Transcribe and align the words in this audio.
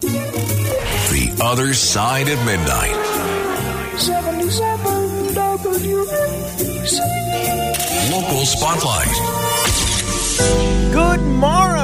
The 0.00 1.36
Other 1.42 1.74
Side 1.74 2.28
of 2.28 2.38
Midnight. 2.44 2.94
77 3.98 5.34
WABC. 5.34 7.00
Local 8.12 8.46
Spotlight. 8.46 9.16
Good 10.92 11.20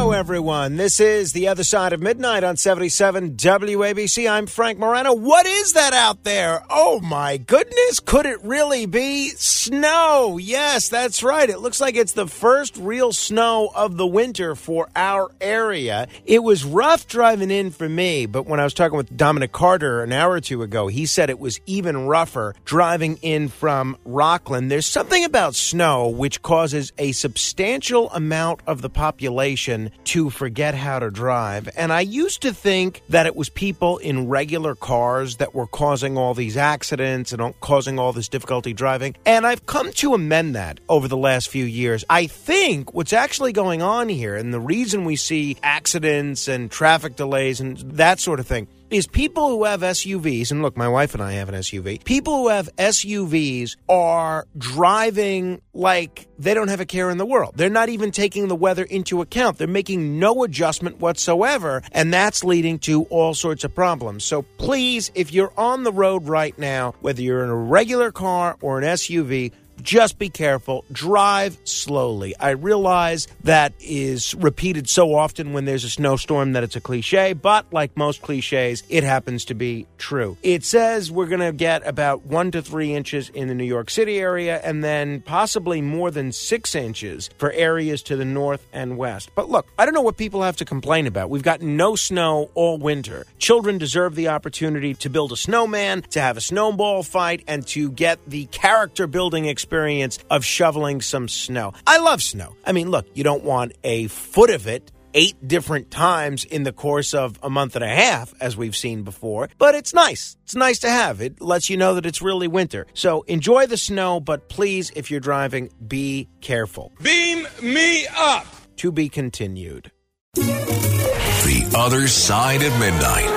morrow, 0.04 0.18
everyone. 0.18 0.76
This 0.76 1.00
is 1.00 1.32
The 1.32 1.48
Other 1.48 1.64
Side 1.64 1.94
of 1.94 2.02
Midnight 2.02 2.44
on 2.44 2.58
77 2.58 3.36
WABC. 3.36 4.30
I'm 4.30 4.46
Frank 4.46 4.78
Morano. 4.78 5.14
What 5.14 5.46
is 5.46 5.72
that 5.72 5.94
out 5.94 6.24
there? 6.24 6.62
Oh 6.68 7.00
my 7.00 7.38
goodness. 7.38 8.00
Could 8.00 8.26
it 8.26 8.44
really 8.44 8.84
be 8.84 9.30
snow? 9.30 10.36
Yes, 10.36 10.90
that's 10.90 11.22
right. 11.22 11.48
It 11.48 11.60
looks 11.60 11.80
like 11.80 11.96
it's 11.96 12.12
the 12.12 12.26
first 12.26 12.76
real 12.76 13.14
snow 13.14 13.70
of 13.74 13.96
the 13.96 14.06
winter 14.06 14.54
for 14.54 14.90
our 14.94 15.30
area. 15.40 16.08
It 16.26 16.42
was 16.42 16.66
rough 16.66 17.06
driving 17.06 17.50
in 17.50 17.70
for 17.70 17.88
me, 17.88 18.26
but 18.26 18.46
when 18.46 18.60
I 18.60 18.64
was 18.64 18.74
talking 18.74 18.98
with 18.98 19.16
Dominic 19.16 19.52
Carter 19.52 20.02
an 20.02 20.12
hour 20.12 20.32
or 20.32 20.40
two 20.40 20.62
ago, 20.62 20.86
he 20.88 21.06
said 21.06 21.30
it 21.30 21.38
was 21.38 21.60
even 21.64 22.06
rougher 22.06 22.54
driving 22.66 23.16
in 23.22 23.48
from 23.48 23.96
Rockland. 24.04 24.70
There's 24.70 24.86
something 24.86 25.24
about 25.24 25.54
snow 25.54 26.08
which 26.08 26.42
causes 26.42 26.92
a 26.98 27.12
substantial 27.12 28.10
amount 28.10 28.60
of 28.66 28.82
the 28.82 28.90
population 28.90 29.90
to 30.06 30.30
forget 30.30 30.74
how 30.74 30.98
to 30.98 31.10
drive. 31.10 31.68
And 31.76 31.92
I 31.92 32.00
used 32.00 32.42
to 32.42 32.52
think 32.52 33.02
that 33.08 33.26
it 33.26 33.36
was 33.36 33.48
people 33.48 33.98
in 33.98 34.28
regular 34.28 34.74
cars 34.74 35.36
that 35.36 35.54
were 35.54 35.66
causing 35.66 36.16
all 36.16 36.34
these 36.34 36.56
accidents 36.56 37.32
and 37.32 37.58
causing 37.60 37.98
all 37.98 38.12
this 38.12 38.28
difficulty 38.28 38.72
driving. 38.72 39.16
And 39.26 39.46
I've 39.46 39.66
come 39.66 39.92
to 39.92 40.14
amend 40.14 40.54
that 40.54 40.80
over 40.88 41.08
the 41.08 41.16
last 41.16 41.48
few 41.48 41.64
years. 41.64 42.04
I 42.08 42.26
think 42.26 42.94
what's 42.94 43.12
actually 43.12 43.52
going 43.52 43.82
on 43.82 44.08
here 44.08 44.36
and 44.36 44.52
the 44.52 44.60
reason 44.60 45.04
we 45.04 45.16
see 45.16 45.56
accidents 45.62 46.48
and 46.48 46.70
traffic 46.70 47.16
delays 47.16 47.60
and 47.60 47.76
that 47.78 48.20
sort 48.20 48.40
of 48.40 48.46
thing 48.46 48.68
is 48.90 49.06
people 49.06 49.48
who 49.48 49.64
have 49.64 49.80
SUVs, 49.80 50.50
and 50.50 50.62
look, 50.62 50.76
my 50.76 50.88
wife 50.88 51.14
and 51.14 51.22
I 51.22 51.32
have 51.32 51.48
an 51.48 51.54
SUV. 51.54 52.04
People 52.04 52.38
who 52.38 52.48
have 52.48 52.68
SUVs 52.76 53.76
are 53.88 54.46
driving 54.56 55.60
like 55.72 56.28
they 56.38 56.54
don't 56.54 56.68
have 56.68 56.80
a 56.80 56.86
care 56.86 57.10
in 57.10 57.18
the 57.18 57.26
world. 57.26 57.54
They're 57.56 57.70
not 57.70 57.88
even 57.88 58.10
taking 58.10 58.48
the 58.48 58.56
weather 58.56 58.84
into 58.84 59.20
account. 59.20 59.58
They're 59.58 59.66
making 59.66 60.18
no 60.18 60.44
adjustment 60.44 61.00
whatsoever, 61.00 61.82
and 61.92 62.12
that's 62.12 62.44
leading 62.44 62.78
to 62.80 63.04
all 63.04 63.34
sorts 63.34 63.64
of 63.64 63.74
problems. 63.74 64.24
So 64.24 64.42
please, 64.58 65.10
if 65.14 65.32
you're 65.32 65.52
on 65.56 65.82
the 65.82 65.92
road 65.92 66.28
right 66.28 66.56
now, 66.58 66.94
whether 67.00 67.22
you're 67.22 67.44
in 67.44 67.50
a 67.50 67.56
regular 67.56 68.12
car 68.12 68.56
or 68.60 68.78
an 68.78 68.84
SUV, 68.84 69.52
just 69.82 70.18
be 70.18 70.28
careful. 70.28 70.84
Drive 70.90 71.58
slowly. 71.64 72.34
I 72.38 72.50
realize 72.50 73.28
that 73.44 73.72
is 73.80 74.34
repeated 74.34 74.88
so 74.88 75.14
often 75.14 75.52
when 75.52 75.64
there's 75.64 75.84
a 75.84 75.90
snowstorm 75.90 76.52
that 76.52 76.62
it's 76.62 76.76
a 76.76 76.80
cliche, 76.80 77.32
but 77.32 77.72
like 77.72 77.96
most 77.96 78.22
cliches, 78.22 78.82
it 78.88 79.04
happens 79.04 79.44
to 79.46 79.54
be 79.54 79.86
true. 79.98 80.36
It 80.42 80.64
says 80.64 81.10
we're 81.10 81.26
going 81.26 81.40
to 81.40 81.52
get 81.52 81.86
about 81.86 82.24
one 82.26 82.50
to 82.52 82.62
three 82.62 82.94
inches 82.94 83.28
in 83.30 83.48
the 83.48 83.54
New 83.54 83.64
York 83.64 83.90
City 83.90 84.18
area 84.18 84.60
and 84.64 84.82
then 84.82 85.20
possibly 85.20 85.80
more 85.80 86.10
than 86.10 86.32
six 86.32 86.74
inches 86.74 87.30
for 87.38 87.52
areas 87.52 88.02
to 88.04 88.16
the 88.16 88.24
north 88.24 88.66
and 88.72 88.96
west. 88.96 89.30
But 89.34 89.50
look, 89.50 89.66
I 89.78 89.84
don't 89.84 89.94
know 89.94 90.02
what 90.02 90.16
people 90.16 90.42
have 90.42 90.56
to 90.56 90.64
complain 90.64 91.06
about. 91.06 91.30
We've 91.30 91.42
got 91.42 91.60
no 91.60 91.96
snow 91.96 92.50
all 92.54 92.78
winter. 92.78 93.26
Children 93.38 93.78
deserve 93.78 94.14
the 94.14 94.28
opportunity 94.28 94.94
to 94.94 95.10
build 95.10 95.32
a 95.32 95.36
snowman, 95.36 96.02
to 96.10 96.20
have 96.20 96.36
a 96.36 96.40
snowball 96.40 97.02
fight, 97.02 97.42
and 97.46 97.66
to 97.68 97.90
get 97.90 98.18
the 98.26 98.46
character 98.46 99.06
building 99.06 99.46
experience 99.46 99.63
experience 99.64 100.18
of 100.28 100.44
shoveling 100.44 101.00
some 101.00 101.26
snow. 101.26 101.72
I 101.86 101.96
love 101.98 102.22
snow. 102.22 102.54
I 102.66 102.72
mean, 102.72 102.90
look, 102.90 103.06
you 103.14 103.24
don't 103.24 103.44
want 103.44 103.72
a 103.82 104.08
foot 104.08 104.50
of 104.50 104.66
it 104.66 104.92
eight 105.14 105.36
different 105.48 105.90
times 105.90 106.44
in 106.44 106.64
the 106.64 106.72
course 106.72 107.14
of 107.14 107.38
a 107.42 107.48
month 107.48 107.76
and 107.76 107.84
a 107.84 107.88
half, 107.88 108.34
as 108.42 108.58
we've 108.58 108.76
seen 108.76 109.04
before. 109.04 109.48
But 109.56 109.74
it's 109.74 109.94
nice. 109.94 110.36
It's 110.42 110.54
nice 110.54 110.80
to 110.80 110.90
have. 110.90 111.22
It 111.22 111.40
lets 111.40 111.70
you 111.70 111.78
know 111.78 111.94
that 111.94 112.04
it's 112.04 112.20
really 112.20 112.46
winter. 112.46 112.86
So 112.92 113.22
enjoy 113.22 113.66
the 113.66 113.78
snow, 113.78 114.20
but 114.20 114.50
please, 114.50 114.92
if 114.94 115.10
you're 115.10 115.20
driving, 115.20 115.70
be 115.86 116.28
careful. 116.42 116.92
Beam 117.00 117.46
me 117.62 118.06
up. 118.14 118.46
To 118.78 118.92
be 118.92 119.08
continued. 119.08 119.90
The 120.34 121.74
Other 121.74 122.06
Side 122.06 122.62
of 122.62 122.78
Midnight. 122.78 123.30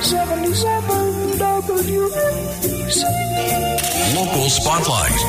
77 0.00 1.14
WABC. 2.94 4.14
Local 4.14 4.48
Spotlight. 4.50 5.20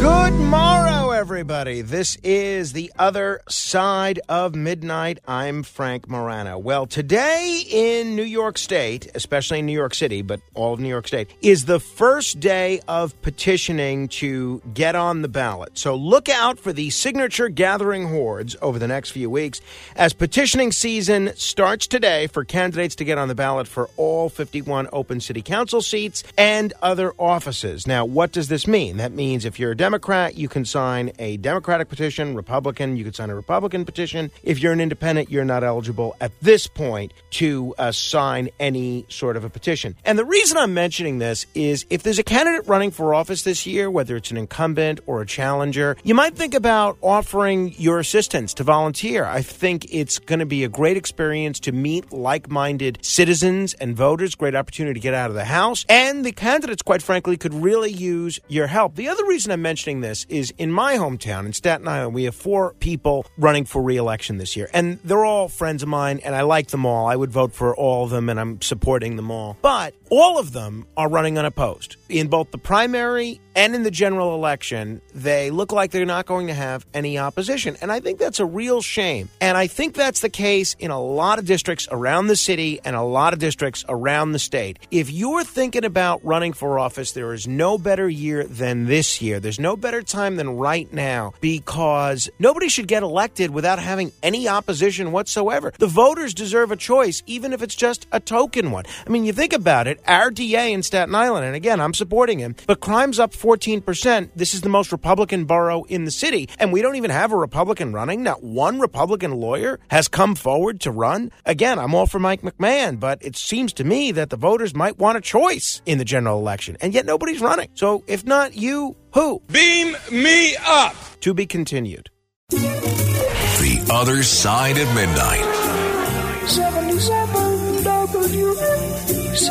Good 0.00 0.34
morrow, 0.34 0.95
everybody. 1.16 1.80
This 1.80 2.18
is 2.22 2.74
the 2.74 2.92
other 2.98 3.40
side 3.48 4.20
of 4.28 4.54
midnight. 4.54 5.18
I'm 5.26 5.62
Frank 5.62 6.10
Morano. 6.10 6.58
Well, 6.58 6.84
today 6.84 7.64
in 7.70 8.14
New 8.14 8.22
York 8.22 8.58
State, 8.58 9.10
especially 9.14 9.60
in 9.60 9.66
New 9.66 9.72
York 9.72 9.94
City, 9.94 10.20
but 10.20 10.42
all 10.52 10.74
of 10.74 10.80
New 10.80 10.90
York 10.90 11.08
State, 11.08 11.30
is 11.40 11.64
the 11.64 11.80
first 11.80 12.38
day 12.38 12.82
of 12.86 13.18
petitioning 13.22 14.08
to 14.08 14.60
get 14.74 14.94
on 14.94 15.22
the 15.22 15.28
ballot. 15.28 15.78
So 15.78 15.94
look 15.94 16.28
out 16.28 16.58
for 16.58 16.74
the 16.74 16.90
signature 16.90 17.48
gathering 17.48 18.08
hordes 18.08 18.54
over 18.60 18.78
the 18.78 18.86
next 18.86 19.12
few 19.12 19.30
weeks 19.30 19.62
as 19.96 20.12
petitioning 20.12 20.70
season 20.70 21.32
starts 21.34 21.86
today 21.86 22.26
for 22.26 22.44
candidates 22.44 22.94
to 22.96 23.04
get 23.04 23.16
on 23.16 23.28
the 23.28 23.34
ballot 23.34 23.66
for 23.66 23.88
all 23.96 24.28
51 24.28 24.90
open 24.92 25.20
city 25.20 25.40
council 25.40 25.80
seats 25.80 26.24
and 26.36 26.74
other 26.82 27.14
offices. 27.18 27.86
Now, 27.86 28.04
what 28.04 28.32
does 28.32 28.48
this 28.48 28.66
mean? 28.66 28.98
That 28.98 29.12
means 29.12 29.46
if 29.46 29.58
you're 29.58 29.70
a 29.70 29.76
Democrat, 29.76 30.36
you 30.36 30.50
can 30.50 30.66
sign 30.66 31.05
a 31.18 31.36
Democratic 31.38 31.88
petition. 31.88 32.34
Republican, 32.34 32.96
you 32.96 33.04
could 33.04 33.16
sign 33.16 33.30
a 33.30 33.34
Republican 33.34 33.84
petition. 33.84 34.30
If 34.42 34.60
you're 34.60 34.72
an 34.72 34.80
independent, 34.80 35.30
you're 35.30 35.44
not 35.44 35.64
eligible 35.64 36.16
at 36.20 36.32
this 36.40 36.66
point 36.66 37.12
to 37.30 37.74
uh, 37.78 37.92
sign 37.92 38.50
any 38.60 39.06
sort 39.08 39.36
of 39.36 39.44
a 39.44 39.50
petition. 39.50 39.96
And 40.04 40.18
the 40.18 40.24
reason 40.24 40.56
I'm 40.56 40.74
mentioning 40.74 41.18
this 41.18 41.46
is 41.54 41.86
if 41.90 42.02
there's 42.02 42.18
a 42.18 42.22
candidate 42.22 42.66
running 42.66 42.90
for 42.90 43.14
office 43.14 43.42
this 43.42 43.66
year, 43.66 43.90
whether 43.90 44.16
it's 44.16 44.30
an 44.30 44.36
incumbent 44.36 45.00
or 45.06 45.22
a 45.22 45.26
challenger, 45.26 45.96
you 46.02 46.14
might 46.14 46.34
think 46.34 46.54
about 46.54 46.98
offering 47.02 47.74
your 47.78 47.98
assistance 47.98 48.54
to 48.54 48.64
volunteer. 48.64 49.24
I 49.24 49.42
think 49.42 49.86
it's 49.90 50.18
going 50.18 50.38
to 50.40 50.46
be 50.46 50.64
a 50.64 50.68
great 50.68 50.96
experience 50.96 51.60
to 51.60 51.72
meet 51.72 52.12
like 52.12 52.50
minded 52.50 52.98
citizens 53.02 53.74
and 53.74 53.96
voters, 53.96 54.34
great 54.34 54.54
opportunity 54.54 54.94
to 54.94 55.02
get 55.02 55.14
out 55.14 55.30
of 55.30 55.34
the 55.34 55.44
house. 55.44 55.84
And 55.88 56.24
the 56.24 56.32
candidates, 56.32 56.82
quite 56.82 57.02
frankly, 57.02 57.36
could 57.36 57.54
really 57.54 57.90
use 57.90 58.40
your 58.48 58.66
help. 58.66 58.94
The 58.94 59.08
other 59.08 59.24
reason 59.26 59.52
I'm 59.52 59.62
mentioning 59.62 60.00
this 60.00 60.26
is 60.28 60.52
in 60.58 60.72
my 60.72 60.95
hometown, 60.96 61.46
in 61.46 61.52
Staten 61.52 61.86
Island, 61.86 62.14
we 62.14 62.24
have 62.24 62.34
four 62.34 62.74
people 62.74 63.26
running 63.38 63.64
for 63.64 63.82
reelection 63.82 64.38
this 64.38 64.56
year. 64.56 64.68
And 64.72 64.98
they're 65.04 65.24
all 65.24 65.48
friends 65.48 65.82
of 65.82 65.88
mine, 65.88 66.20
and 66.24 66.34
I 66.34 66.42
like 66.42 66.68
them 66.68 66.84
all. 66.84 67.06
I 67.06 67.16
would 67.16 67.30
vote 67.30 67.52
for 67.52 67.74
all 67.76 68.04
of 68.04 68.10
them, 68.10 68.28
and 68.28 68.38
I'm 68.38 68.60
supporting 68.62 69.16
them 69.16 69.30
all. 69.30 69.56
But 69.62 69.94
all 70.10 70.38
of 70.38 70.52
them 70.52 70.86
are 70.96 71.08
running 71.08 71.38
unopposed. 71.38 71.96
In 72.08 72.28
both 72.28 72.50
the 72.50 72.58
primary 72.58 73.40
and 73.56 73.74
in 73.74 73.82
the 73.82 73.90
general 73.90 74.34
election, 74.34 75.00
they 75.14 75.50
look 75.50 75.72
like 75.72 75.90
they're 75.90 76.04
not 76.04 76.26
going 76.26 76.48
to 76.48 76.54
have 76.54 76.86
any 76.92 77.18
opposition. 77.18 77.76
And 77.80 77.90
I 77.90 78.00
think 78.00 78.18
that's 78.18 78.38
a 78.38 78.44
real 78.44 78.82
shame. 78.82 79.30
And 79.40 79.56
I 79.56 79.66
think 79.66 79.94
that's 79.94 80.20
the 80.20 80.28
case 80.28 80.76
in 80.78 80.90
a 80.90 81.00
lot 81.00 81.38
of 81.38 81.46
districts 81.46 81.88
around 81.90 82.26
the 82.26 82.36
city 82.36 82.80
and 82.84 82.94
a 82.94 83.02
lot 83.02 83.32
of 83.32 83.38
districts 83.38 83.84
around 83.88 84.32
the 84.32 84.38
state. 84.38 84.78
If 84.90 85.10
you're 85.10 85.42
thinking 85.42 85.86
about 85.86 86.22
running 86.22 86.52
for 86.52 86.78
office, 86.78 87.12
there 87.12 87.32
is 87.32 87.48
no 87.48 87.78
better 87.78 88.08
year 88.08 88.44
than 88.44 88.84
this 88.84 89.22
year. 89.22 89.40
There's 89.40 89.58
no 89.58 89.74
better 89.74 90.02
time 90.02 90.36
than 90.36 90.50
right 90.58 90.92
now 90.92 91.32
because 91.40 92.28
nobody 92.38 92.68
should 92.68 92.88
get 92.88 93.02
elected 93.02 93.50
without 93.50 93.78
having 93.78 94.12
any 94.22 94.48
opposition 94.48 95.12
whatsoever. 95.12 95.72
The 95.78 95.86
voters 95.86 96.34
deserve 96.34 96.72
a 96.72 96.76
choice, 96.76 97.22
even 97.26 97.54
if 97.54 97.62
it's 97.62 97.74
just 97.74 98.06
a 98.12 98.20
token 98.20 98.70
one. 98.70 98.84
I 99.06 99.10
mean, 99.10 99.24
you 99.24 99.32
think 99.32 99.54
about 99.54 99.86
it, 99.86 99.98
our 100.06 100.30
DA 100.30 100.74
in 100.74 100.82
Staten 100.82 101.14
Island, 101.14 101.46
and 101.46 101.56
again, 101.56 101.80
I'm 101.80 101.94
supporting 101.94 102.38
him, 102.38 102.54
but 102.66 102.80
crime's 102.80 103.18
up 103.18 103.32
14%. 103.46 104.30
This 104.34 104.54
is 104.54 104.62
the 104.62 104.68
most 104.68 104.90
Republican 104.90 105.44
borough 105.44 105.84
in 105.84 106.04
the 106.04 106.10
city, 106.10 106.48
and 106.58 106.72
we 106.72 106.82
don't 106.82 106.96
even 106.96 107.12
have 107.12 107.30
a 107.30 107.36
Republican 107.36 107.92
running. 107.92 108.24
Not 108.24 108.42
one 108.42 108.80
Republican 108.80 109.30
lawyer 109.30 109.78
has 109.88 110.08
come 110.08 110.34
forward 110.34 110.80
to 110.80 110.90
run. 110.90 111.30
Again, 111.44 111.78
I'm 111.78 111.94
all 111.94 112.06
for 112.06 112.18
Mike 112.18 112.42
McMahon, 112.42 112.98
but 112.98 113.22
it 113.22 113.36
seems 113.36 113.72
to 113.74 113.84
me 113.84 114.10
that 114.10 114.30
the 114.30 114.36
voters 114.36 114.74
might 114.74 114.98
want 114.98 115.16
a 115.16 115.20
choice 115.20 115.80
in 115.86 115.98
the 115.98 116.04
general 116.04 116.40
election, 116.40 116.76
and 116.80 116.92
yet 116.92 117.06
nobody's 117.06 117.40
running. 117.40 117.68
So 117.74 118.02
if 118.08 118.26
not 118.26 118.56
you, 118.56 118.96
who? 119.14 119.40
Beam 119.46 119.96
me 120.10 120.56
up. 120.66 120.96
To 121.20 121.32
be 121.32 121.46
continued. 121.46 122.10
The 122.50 123.88
Other 123.92 124.24
Side 124.24 124.76
of 124.76 124.92
Midnight. 124.92 126.48
77 126.48 127.84
WABC. 127.84 129.50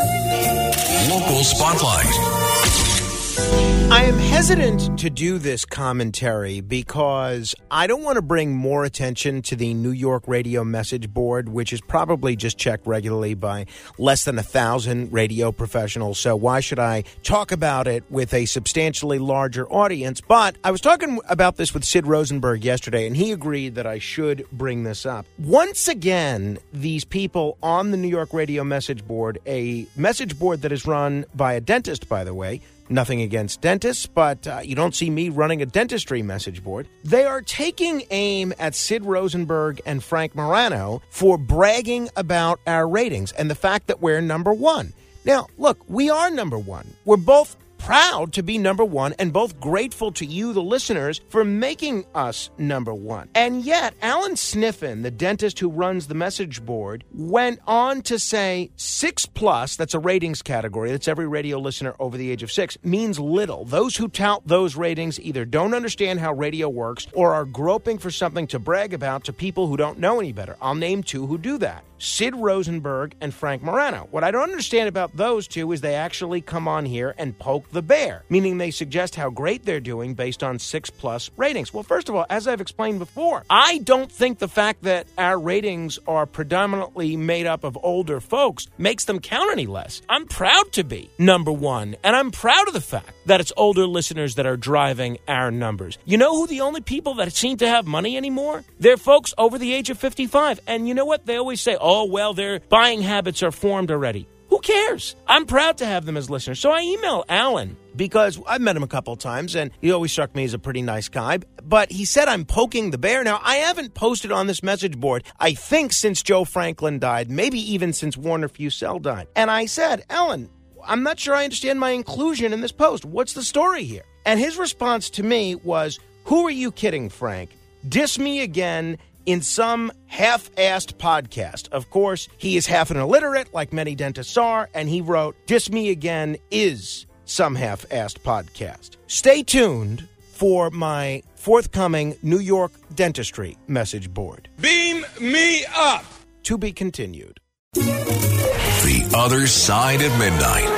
Local 1.10 1.44
Spotlight. 1.46 3.75
I 3.92 4.06
am 4.06 4.18
hesitant 4.18 4.98
to 5.00 5.12
do 5.12 5.38
this 5.38 5.64
commentary 5.64 6.60
because 6.60 7.54
I 7.70 7.86
don't 7.86 8.02
want 8.02 8.16
to 8.16 8.24
bring 8.24 8.52
more 8.52 8.84
attention 8.84 9.44
to 9.44 9.56
the 9.56 9.76
New 9.76 9.92
York 9.92 10.28
radio 10.28 10.64
message 10.64 11.14
board, 11.14 11.50
which 11.50 11.72
is 11.72 11.82
probably 11.82 12.36
just 12.36 12.58
checked 12.58 12.88
regularly 12.88 13.36
by 13.36 13.68
less 14.00 14.26
than 14.26 14.40
a 14.40 14.44
thousand 14.44 15.14
radio 15.14 15.52
professionals. 15.52 16.20
So 16.20 16.36
why 16.36 16.62
should 16.62 16.80
I 16.80 17.04
talk 17.22 17.52
about 17.52 17.88
it 17.88 18.04
with 18.10 18.34
a 18.34 18.46
substantially 18.46 19.20
larger 19.20 19.68
audience? 19.68 20.20
But 20.20 20.56
I 20.64 20.72
was 20.72 20.82
talking 20.82 21.20
about 21.30 21.58
this 21.58 21.72
with 21.72 21.84
Sid 21.84 22.08
Rosenberg 22.08 22.66
yesterday, 22.66 23.06
and 23.06 23.16
he 23.16 23.32
agreed 23.32 23.76
that 23.76 23.86
I 23.86 24.00
should 24.00 24.48
bring 24.52 24.84
this 24.84 25.06
up. 25.06 25.28
Once 25.38 25.88
again, 25.88 26.58
these 26.74 27.06
people 27.06 27.58
on 27.62 27.92
the 27.92 27.98
New 27.98 28.10
York 28.10 28.34
radio 28.34 28.64
message 28.64 29.08
board, 29.08 29.38
a 29.46 29.86
message 29.96 30.40
board 30.40 30.64
that 30.64 30.72
is 30.72 30.88
run 30.88 31.26
by 31.36 31.54
a 31.54 31.62
dentist, 31.62 32.10
by 32.10 32.24
the 32.24 32.34
way, 32.34 32.62
Nothing 32.90 33.22
against 33.22 33.62
dentists, 33.62 34.06
but 34.06 34.48
uh, 34.48 34.60
you 34.64 34.76
don't 34.76 34.94
see 34.94 35.10
me 35.10 35.30
running 35.30 35.62
a 35.62 35.66
dentistry 35.66 36.22
message 36.22 36.64
board. 36.64 36.88
They 37.04 37.26
are 37.26 37.42
taking 37.42 38.04
aim 38.12 38.54
at 38.60 38.76
Sid 38.76 39.06
Rosenberg 39.06 39.82
and 39.86 40.04
Frank 40.04 40.36
Morano 40.36 41.02
for 41.10 41.38
bragging 41.38 42.10
about 42.16 42.60
our 42.68 42.88
ratings 42.88 43.32
and 43.32 43.50
the 43.50 43.56
fact 43.56 43.88
that 43.88 44.02
we're 44.02 44.22
number 44.22 44.54
one. 44.54 44.94
Now, 45.26 45.48
look, 45.58 45.80
we 45.90 46.12
are 46.12 46.30
number 46.30 46.60
one. 46.60 46.94
We're 47.06 47.18
both 47.18 47.58
proud 47.86 48.34
to 48.34 48.42
be 48.42 48.58
number 48.58 48.84
one 48.84 49.14
and 49.20 49.32
both 49.32 49.60
grateful 49.60 50.12
to 50.12 50.26
you, 50.26 50.54
the 50.54 50.62
listeners, 50.62 51.22
for 51.30 51.46
making 51.46 52.04
us 52.16 52.50
number 52.58 52.92
one. 52.92 53.30
And 53.36 53.64
yet, 53.64 53.94
Allan 54.02 54.34
Sniffen, 54.34 55.04
the 55.04 55.12
dentist 55.12 55.60
who 55.60 55.70
runs 55.70 56.08
the 56.08 56.16
message 56.16 56.66
board, 56.66 57.04
went 57.14 57.60
on 57.68 58.02
to 58.04 58.18
say 58.18 58.72
six 58.76 59.28
plus, 59.28 59.76
that's 59.76 59.94
a 59.94 60.00
ratings 60.00 60.42
category, 60.42 60.90
that's 60.90 61.08
every 61.08 61.28
radio 61.28 61.60
listener 61.60 61.94
over 62.00 62.18
the 62.18 62.32
age 62.32 62.42
of 62.42 62.52
six, 62.52 62.76
means 62.84 63.20
little. 63.20 63.66
Those 63.66 63.96
who 63.96 64.08
tout 64.08 64.42
those 64.48 64.76
ratings 64.76 65.20
either 65.20 65.46
don't 65.46 65.76
understand 65.76 66.20
how 66.20 66.34
radio 66.34 66.68
works 66.68 67.06
or 67.14 67.36
are 67.36 67.46
groping 67.46 68.00
for 68.00 68.10
something 68.10 68.48
to 68.48 68.58
brag 68.58 68.96
about 68.96 69.26
to 69.26 69.34
people 69.34 69.68
who 69.68 69.78
don't 69.78 70.00
know 70.00 70.20
any 70.20 70.32
better. 70.32 70.58
I'll 70.60 70.74
name 70.74 71.04
two 71.04 71.28
who 71.28 71.38
do 71.38 71.60
that. 71.60 71.84
Sid 72.06 72.36
Rosenberg 72.36 73.16
and 73.20 73.34
Frank 73.34 73.64
Morano. 73.64 74.08
What 74.12 74.24
I 74.24 74.32
don't 74.32 74.44
understand 74.44 74.88
about 74.88 75.18
those 75.18 75.48
two 75.48 75.72
is 75.72 75.82
they 75.82 75.96
actually 75.96 76.40
come 76.42 76.68
on 76.68 76.86
here 76.86 77.16
and 77.18 77.38
poke 77.38 77.70
the 77.72 77.82
bear, 77.82 78.24
meaning 78.30 78.58
they 78.58 78.72
suggest 78.72 79.16
how 79.16 79.30
great 79.30 79.66
they're 79.66 79.80
doing 79.80 80.14
based 80.14 80.44
on 80.44 80.60
six 80.60 80.90
plus 80.90 81.32
ratings. 81.36 81.74
Well, 81.74 81.84
first 81.84 82.08
of 82.08 82.16
all, 82.16 82.26
as 82.30 82.48
I've 82.48 82.62
explained 82.62 83.00
before, 83.00 83.44
I 83.50 83.80
don't 83.80 84.12
think 84.12 84.40
the 84.40 84.48
fact 84.48 84.84
that 84.84 85.08
our 85.18 85.40
ratings 85.40 85.98
are 86.08 86.26
predominantly 86.26 87.18
made 87.18 87.48
up 87.48 87.64
of 87.64 87.78
older 87.82 88.20
folks 88.20 88.68
makes 88.78 89.06
them 89.06 89.20
count 89.20 89.52
any 89.52 89.66
less. 89.66 90.02
I'm 90.08 90.28
proud 90.28 90.72
to 90.74 90.84
be 90.84 91.10
number 91.18 91.52
one, 91.52 91.96
and 92.04 92.16
I'm 92.16 92.32
proud 92.32 92.68
of 92.68 92.74
the 92.74 92.82
fact 92.82 93.10
that 93.26 93.42
it's 93.42 93.52
older 93.58 93.88
listeners 93.88 94.36
that 94.36 94.46
are 94.46 94.58
driving 94.58 95.18
our 95.28 95.50
numbers. 95.50 95.98
You 96.06 96.18
know 96.18 96.36
who 96.36 96.48
the 96.48 96.62
only 96.62 96.82
people 96.82 97.16
that 97.16 97.32
seem 97.34 97.58
to 97.58 97.68
have 97.68 97.88
money 97.88 98.16
anymore? 98.16 98.64
They're 98.80 98.98
folks 98.98 99.34
over 99.38 99.58
the 99.58 99.74
age 99.74 99.90
of 99.90 99.98
55. 99.98 100.60
And 100.68 100.88
you 100.88 100.94
know 100.94 101.06
what? 101.06 101.26
They 101.26 101.38
always 101.38 101.62
say, 101.62 101.78
oh, 101.80 101.95
Oh, 101.98 102.04
well, 102.04 102.34
their 102.34 102.60
buying 102.60 103.02
habits 103.02 103.42
are 103.42 103.54
formed 103.54 103.90
already. 103.90 104.28
Who 104.50 104.60
cares? 104.60 105.16
I'm 105.28 105.46
proud 105.46 105.78
to 105.78 105.86
have 105.86 106.06
them 106.06 106.18
as 106.18 106.30
listeners. 106.30 106.60
So 106.60 106.70
I 106.70 106.82
email 106.82 107.24
Allan 107.30 107.78
because 107.96 108.38
I've 108.46 108.60
met 108.60 108.76
him 108.76 108.84
a 108.84 108.88
couple 108.88 109.16
times 109.16 109.56
and 109.56 109.72
he 109.80 109.94
always 109.94 110.12
struck 110.12 110.36
me 110.36 110.44
as 110.44 110.54
a 110.54 110.60
pretty 110.60 110.82
nice 110.82 111.08
guy. 111.08 111.40
But 111.64 111.94
he 111.94 112.04
said 112.04 112.28
I'm 112.28 112.44
poking 112.44 112.92
the 112.92 112.98
bear. 112.98 113.24
Now, 113.24 113.40
I 113.42 113.56
haven't 113.56 113.94
posted 113.94 114.34
on 114.34 114.46
this 114.48 114.62
message 114.62 115.00
board, 115.00 115.24
I 115.40 115.54
think, 115.54 115.94
since 115.94 116.22
Joe 116.22 116.44
Franklin 116.44 117.00
died, 117.00 117.32
maybe 117.32 117.60
even 117.60 117.94
since 117.94 118.18
Warner 118.18 118.50
Fusselle 118.50 119.02
died. 119.02 119.30
And 119.34 119.50
I 119.50 119.66
said, 119.66 120.04
Allan, 120.10 120.50
I'm 120.86 121.02
not 121.02 121.18
sure 121.18 121.34
I 121.34 121.46
understand 121.46 121.80
my 121.80 121.92
inclusion 121.92 122.52
in 122.52 122.60
this 122.60 122.74
post. 122.74 123.06
What's 123.06 123.32
the 123.32 123.42
story 123.42 123.86
here? 123.86 124.04
And 124.26 124.38
his 124.38 124.58
response 124.58 125.10
to 125.12 125.24
me 125.24 125.56
was, 125.56 125.98
Who 126.26 126.46
are 126.46 126.52
you 126.52 126.74
kidding, 126.74 127.08
Frank? 127.08 127.52
Diss 127.88 128.20
me 128.20 128.42
again 128.42 128.98
in 129.26 129.42
some 129.42 129.92
half 130.08 130.52
assed 130.56 130.94
podcast. 130.96 131.70
Of 131.70 131.90
course, 131.90 132.28
he 132.38 132.58
is 132.58 132.68
half 132.68 132.92
an 132.92 132.98
illiterate, 132.98 133.54
like 133.54 133.74
many 133.74 133.96
dentists 133.96 134.38
are, 134.38 134.70
and 134.74 134.88
he 134.90 135.02
wrote, 135.02 135.36
Diss 135.48 135.70
Me 135.72 135.90
Again 135.90 136.38
is 136.52 137.06
some 137.26 137.56
half 137.56 137.88
assed 137.90 138.20
podcast. 138.20 138.92
Stay 139.08 139.42
tuned 139.44 140.08
for 140.34 140.70
my 140.70 141.24
forthcoming 141.36 142.16
New 142.22 142.40
York 142.40 142.72
dentistry 142.94 143.58
message 143.68 144.14
board. 144.14 144.50
Beam 144.60 145.06
me 145.20 145.66
up. 145.76 146.06
To 146.44 146.58
be 146.58 146.72
continued. 146.72 147.40
The 147.74 149.12
Other 149.16 149.48
Side 149.48 150.02
of 150.02 150.12
Midnight. 150.20 150.70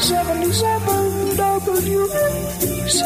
77 0.00 1.36
WABC. 1.36 3.02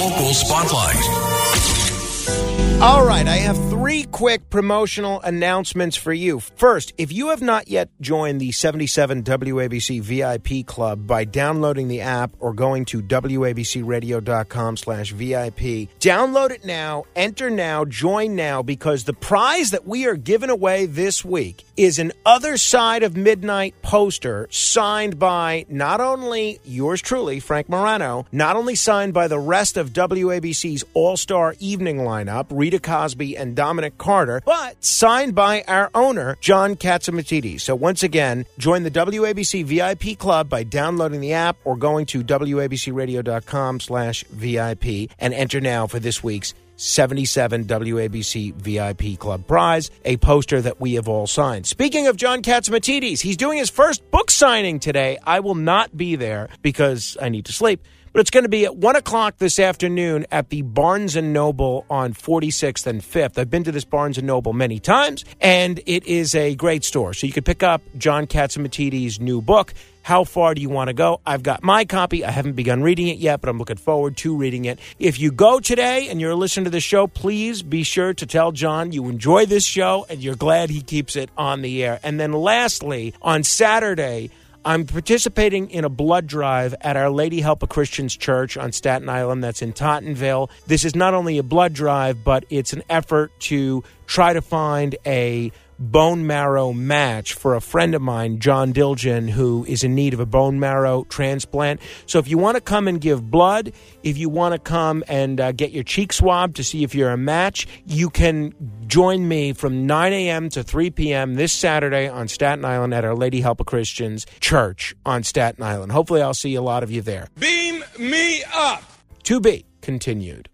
Local 0.00 0.34
Spotlight. 0.34 2.59
All 2.80 3.04
right, 3.04 3.28
I 3.28 3.36
have 3.36 3.69
three 3.90 4.04
quick 4.04 4.48
promotional 4.50 5.20
announcements 5.22 5.96
for 5.96 6.12
you. 6.12 6.38
First, 6.38 6.92
if 6.96 7.12
you 7.12 7.30
have 7.30 7.42
not 7.42 7.66
yet 7.66 7.88
joined 8.00 8.40
the 8.40 8.52
77 8.52 9.24
WABC 9.24 10.00
VIP 10.00 10.64
club 10.64 11.08
by 11.08 11.24
downloading 11.24 11.88
the 11.88 12.00
app 12.00 12.30
or 12.38 12.52
going 12.52 12.84
to 12.84 13.02
wabcradio.com 13.02 14.76
slash 14.76 15.10
VIP, 15.10 15.90
download 15.98 16.52
it 16.52 16.64
now, 16.64 17.02
enter 17.16 17.50
now, 17.50 17.84
join 17.84 18.36
now, 18.36 18.62
because 18.62 19.02
the 19.02 19.12
prize 19.12 19.72
that 19.72 19.88
we 19.88 20.06
are 20.06 20.14
giving 20.14 20.50
away 20.50 20.86
this 20.86 21.24
week 21.24 21.64
is 21.76 21.98
an 21.98 22.12
Other 22.24 22.56
Side 22.58 23.02
of 23.02 23.16
Midnight 23.16 23.74
poster 23.82 24.46
signed 24.52 25.18
by 25.18 25.66
not 25.68 26.00
only 26.00 26.60
yours 26.64 27.02
truly, 27.02 27.40
Frank 27.40 27.68
Morano, 27.68 28.24
not 28.30 28.54
only 28.54 28.76
signed 28.76 29.14
by 29.14 29.26
the 29.26 29.38
rest 29.40 29.76
of 29.76 29.90
WABC's 29.90 30.84
all-star 30.94 31.56
evening 31.58 31.96
lineup, 31.96 32.46
Rita 32.50 32.78
Cosby 32.78 33.36
and 33.36 33.56
Dominic 33.56 33.79
Carter, 33.88 34.42
but 34.44 34.84
signed 34.84 35.34
by 35.34 35.62
our 35.66 35.90
owner, 35.94 36.36
John 36.42 36.76
Catsimatidis. 36.76 37.62
So 37.62 37.74
once 37.74 38.02
again, 38.02 38.44
join 38.58 38.82
the 38.82 38.90
WABC 38.90 39.64
VIP 39.64 40.18
club 40.18 40.50
by 40.50 40.64
downloading 40.64 41.22
the 41.22 41.32
app 41.32 41.56
or 41.64 41.76
going 41.76 42.04
to 42.06 42.22
wabcradio.com 42.22 43.80
slash 43.80 44.24
VIP 44.24 45.10
and 45.18 45.32
enter 45.32 45.60
now 45.62 45.86
for 45.86 45.98
this 45.98 46.22
week's 46.22 46.52
77 46.80 47.66
WABC 47.66 48.54
VIP 48.54 49.18
Club 49.18 49.46
Prize, 49.46 49.90
a 50.04 50.16
poster 50.16 50.62
that 50.62 50.80
we 50.80 50.94
have 50.94 51.08
all 51.08 51.26
signed. 51.26 51.66
Speaking 51.66 52.06
of 52.06 52.16
John 52.16 52.42
Catsimatidis, 52.42 53.20
he's 53.20 53.36
doing 53.36 53.58
his 53.58 53.68
first 53.68 54.10
book 54.10 54.30
signing 54.30 54.80
today. 54.80 55.18
I 55.24 55.40
will 55.40 55.54
not 55.54 55.94
be 55.94 56.16
there 56.16 56.48
because 56.62 57.18
I 57.20 57.28
need 57.28 57.44
to 57.46 57.52
sleep. 57.52 57.82
But 58.12 58.18
it's 58.18 58.30
going 58.30 58.42
to 58.42 58.48
be 58.48 58.64
at 58.64 58.76
1 58.76 58.96
o'clock 58.96 59.38
this 59.38 59.60
afternoon 59.60 60.26
at 60.32 60.50
the 60.50 60.62
Barnes 60.62 61.14
& 61.16 61.22
Noble 61.22 61.86
on 61.88 62.12
46th 62.12 62.84
and 62.88 63.00
5th. 63.02 63.38
I've 63.38 63.50
been 63.50 63.62
to 63.62 63.70
this 63.70 63.84
Barnes 63.84 64.20
& 64.22 64.22
Noble 64.22 64.52
many 64.52 64.80
times, 64.80 65.24
and 65.40 65.80
it 65.86 66.04
is 66.06 66.34
a 66.34 66.56
great 66.56 66.82
store. 66.82 67.14
So 67.14 67.28
you 67.28 67.32
can 67.32 67.44
pick 67.44 67.62
up 67.62 67.82
John 67.96 68.26
Catsimatidis' 68.26 69.20
new 69.20 69.40
book, 69.40 69.74
How 70.02 70.24
Far 70.24 70.54
Do 70.54 70.60
You 70.60 70.68
Want 70.70 70.88
to 70.88 70.92
Go? 70.92 71.20
I've 71.24 71.44
got 71.44 71.62
my 71.62 71.84
copy. 71.84 72.24
I 72.24 72.32
haven't 72.32 72.54
begun 72.54 72.82
reading 72.82 73.06
it 73.06 73.18
yet, 73.18 73.40
but 73.40 73.48
I'm 73.48 73.58
looking 73.58 73.76
forward 73.76 74.16
to 74.18 74.36
reading 74.36 74.64
it. 74.64 74.80
If 74.98 75.20
you 75.20 75.30
go 75.30 75.60
today 75.60 76.08
and 76.08 76.20
you're 76.20 76.34
listening 76.34 76.64
to 76.64 76.70
the 76.70 76.80
show, 76.80 77.06
please 77.06 77.62
be 77.62 77.84
sure 77.84 78.12
to 78.14 78.26
tell 78.26 78.50
John 78.50 78.90
you 78.90 79.08
enjoy 79.08 79.46
this 79.46 79.64
show 79.64 80.04
and 80.10 80.20
you're 80.20 80.34
glad 80.34 80.70
he 80.70 80.82
keeps 80.82 81.14
it 81.14 81.30
on 81.38 81.62
the 81.62 81.84
air. 81.84 82.00
And 82.02 82.18
then 82.18 82.32
lastly, 82.32 83.14
on 83.22 83.44
Saturday, 83.44 84.30
I'm 84.62 84.84
participating 84.84 85.70
in 85.70 85.84
a 85.84 85.88
blood 85.88 86.26
drive 86.26 86.74
at 86.82 86.94
Our 86.94 87.08
Lady 87.08 87.40
Help 87.40 87.62
of 87.62 87.70
Christians 87.70 88.14
Church 88.14 88.58
on 88.58 88.72
Staten 88.72 89.08
Island 89.08 89.42
that's 89.42 89.62
in 89.62 89.72
Tottenville. 89.72 90.50
This 90.66 90.84
is 90.84 90.94
not 90.94 91.14
only 91.14 91.38
a 91.38 91.42
blood 91.42 91.72
drive, 91.72 92.22
but 92.22 92.44
it's 92.50 92.74
an 92.74 92.82
effort 92.90 93.32
to 93.40 93.82
try 94.06 94.34
to 94.34 94.42
find 94.42 94.96
a 95.06 95.50
bone 95.80 96.26
marrow 96.26 96.72
match 96.72 97.32
for 97.32 97.54
a 97.54 97.60
friend 97.60 97.94
of 97.94 98.02
mine, 98.02 98.38
John 98.38 98.72
Dilgen, 98.72 99.30
who 99.30 99.64
is 99.66 99.82
in 99.82 99.94
need 99.94 100.12
of 100.12 100.20
a 100.20 100.26
bone 100.26 100.60
marrow 100.60 101.04
transplant. 101.04 101.80
So 102.06 102.18
if 102.18 102.28
you 102.28 102.36
want 102.36 102.56
to 102.56 102.60
come 102.60 102.86
and 102.86 103.00
give 103.00 103.30
blood, 103.30 103.72
if 104.02 104.18
you 104.18 104.28
want 104.28 104.52
to 104.52 104.58
come 104.58 105.02
and 105.08 105.40
uh, 105.40 105.52
get 105.52 105.70
your 105.70 105.82
cheek 105.82 106.12
swabbed 106.12 106.56
to 106.56 106.64
see 106.64 106.84
if 106.84 106.94
you're 106.94 107.10
a 107.10 107.16
match, 107.16 107.66
you 107.86 108.10
can 108.10 108.52
join 108.86 109.26
me 109.26 109.54
from 109.54 109.86
9 109.86 110.12
a.m. 110.12 110.50
to 110.50 110.62
3 110.62 110.90
p.m. 110.90 111.34
this 111.34 111.52
Saturday 111.52 112.08
on 112.08 112.28
Staten 112.28 112.64
Island 112.64 112.92
at 112.92 113.04
Our 113.04 113.14
Lady 113.14 113.40
Help 113.40 113.60
of 113.60 113.66
Christians 113.66 114.26
Church 114.40 114.94
on 115.06 115.22
Staten 115.22 115.64
Island. 115.64 115.92
Hopefully, 115.92 116.20
I'll 116.20 116.34
see 116.34 116.54
a 116.54 116.62
lot 116.62 116.82
of 116.82 116.90
you 116.90 117.00
there. 117.00 117.28
Beam 117.38 117.82
me 117.98 118.42
up. 118.54 118.84
To 119.24 119.40
be 119.40 119.64
continued. 119.80 120.48